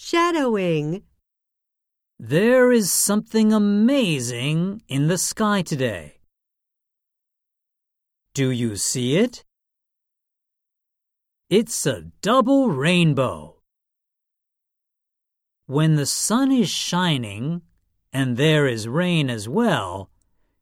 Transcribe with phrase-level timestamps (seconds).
[0.00, 1.02] Shadowing.
[2.20, 6.20] There is something amazing in the sky today.
[8.32, 9.44] Do you see it?
[11.50, 13.56] It's a double rainbow.
[15.66, 17.62] When the sun is shining
[18.12, 20.10] and there is rain as well,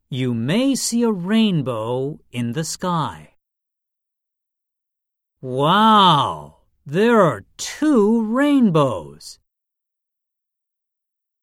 [0.09, 3.35] you may see a rainbow in the sky.
[5.41, 6.56] Wow!
[6.89, 9.39] There are two rainbows.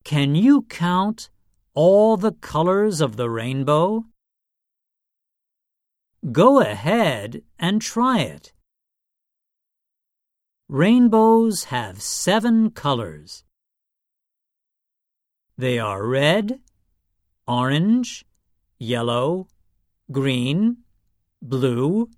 [0.02, 1.28] Can you count
[1.74, 4.06] all the colors of the rainbow?
[6.32, 8.54] Go ahead and try it.
[10.66, 13.44] Rainbows have seven colors.
[15.58, 16.60] They are red,
[17.46, 18.24] orange,
[18.78, 19.48] yellow,
[20.10, 20.78] green,
[21.42, 22.08] blue,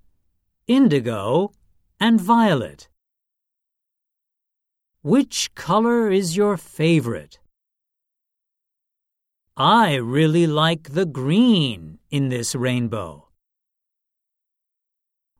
[0.69, 1.51] indigo,
[1.99, 2.89] and violet.
[5.07, 7.39] Which color is your favorite?
[9.57, 13.29] I really like the green in this rainbow.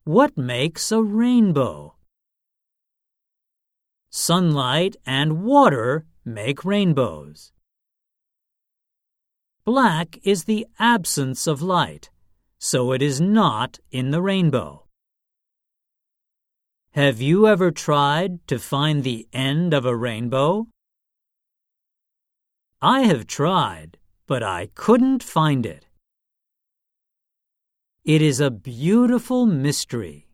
[0.05, 1.97] What makes a rainbow?
[4.09, 7.51] Sunlight and water make rainbows.
[9.65, 12.09] Black is the absence of light,
[12.61, 14.86] so it is not in the rainbow.
[16.97, 20.69] Have you ever tried to find the end of a rainbow?
[22.81, 25.85] I have tried, but I couldn't find it.
[28.03, 30.26] It is a beautiful mystery.